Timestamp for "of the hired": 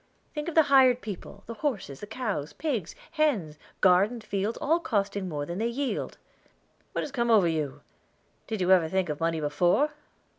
0.49-1.01